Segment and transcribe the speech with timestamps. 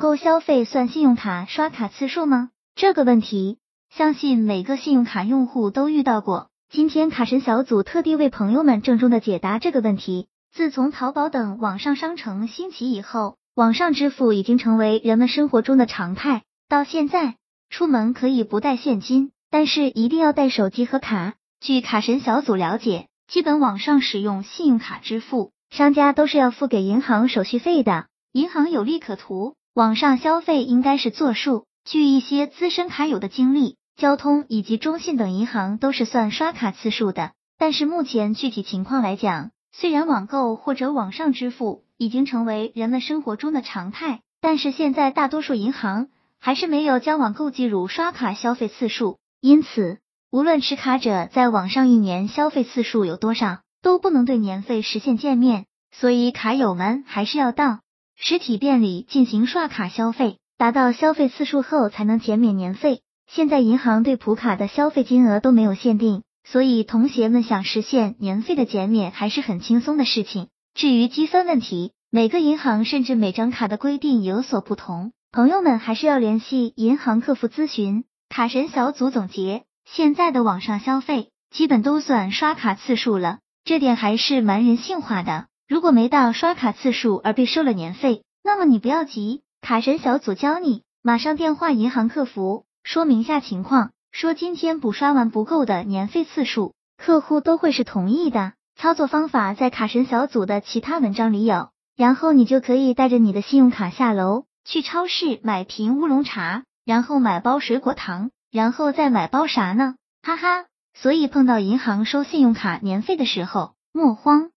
[0.00, 2.48] 购消费算信用卡刷卡次数吗？
[2.74, 3.58] 这个问题，
[3.90, 6.48] 相信每个信用卡用户都遇到过。
[6.70, 10.28] 今天卡神小组特地为朋友们郑重的解答这个问题。
[10.54, 16.44] 自从淘宝等网上商城兴起以后，网上支付已经成为人们生活中的常态。
[16.66, 17.34] 到现在，
[17.68, 21.34] 出门可以不带现金，但是一定要带手机和卡。
[21.60, 29.56] 据卡神小组了解，基本网上使用信用卡支付，商家都是要付给银行手续费的，银行有利可图。
[29.72, 31.64] 网上消费应该是作数。
[31.84, 37.32] 据一些资深卡友的经历，交通以及中信等银行都是算刷卡次数的。
[37.56, 46.08] 但是目前具体情况来讲，虽然网购或者网上支付已经成为人们生活中的常态，但是现在大多数银行
[46.40, 49.18] 还是没有将网购计入刷卡消费次数。
[49.40, 49.98] 因此，
[50.32, 55.66] 无论持卡者在网上一年消费次数有多少，都不能对年费实现减免。
[55.92, 57.78] 所以卡友们还是要到。
[58.22, 63.00] 实体店里进行刷卡消费，达到消费次数后才能减免年费。
[63.26, 70.48] 现在银行对普卡的消费金额都没有限定，所以同学们想实现年费的减免还是很轻松的事情。
[70.74, 78.04] 至于积分问题，每个银行甚至每张卡的规定有所不同，朋友们还是要联系银行客服咨询。
[78.28, 85.46] 卡神小组总结：现在的网上消费基本都算刷卡次数了，这点还是蛮人性化的。
[85.70, 98.54] 如果没到刷卡次数而被收了年费，那么你不要急，卡神小组教你，马上电话银行客服说明下情况，说今天补刷完不够的年费次数，客户都会是同意的。
[98.74, 109.94] 操作方法在卡神小组的其他文章里有，然后你就可以带着你的信用卡下楼，去超市买瓶乌龙茶，然后买包水果糖，然后再买包啥呢？
[110.20, 114.50] 哈哈，所以碰到银行收信用卡年费的时候，莫慌。